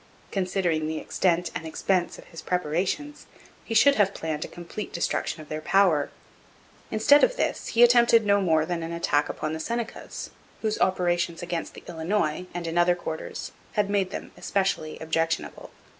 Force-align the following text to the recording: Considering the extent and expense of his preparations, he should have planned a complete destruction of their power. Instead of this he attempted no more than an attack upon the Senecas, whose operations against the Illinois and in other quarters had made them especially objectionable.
Considering 0.31 0.87
the 0.87 0.97
extent 0.97 1.51
and 1.53 1.67
expense 1.67 2.17
of 2.17 2.23
his 2.23 2.41
preparations, 2.41 3.27
he 3.63 3.75
should 3.75 3.93
have 4.01 4.15
planned 4.15 4.43
a 4.43 4.47
complete 4.47 4.91
destruction 4.91 5.41
of 5.43 5.47
their 5.47 5.61
power. 5.61 6.09
Instead 6.89 7.23
of 7.23 7.35
this 7.37 7.67
he 7.77 7.83
attempted 7.83 8.25
no 8.25 8.41
more 8.41 8.65
than 8.65 8.81
an 8.81 8.91
attack 8.93 9.29
upon 9.29 9.53
the 9.53 9.59
Senecas, 9.59 10.31
whose 10.63 10.81
operations 10.81 11.43
against 11.43 11.75
the 11.75 11.83
Illinois 11.87 12.47
and 12.51 12.65
in 12.65 12.79
other 12.79 12.95
quarters 12.95 13.51
had 13.73 13.91
made 13.91 14.09
them 14.09 14.31
especially 14.35 14.97
objectionable. 14.99 15.69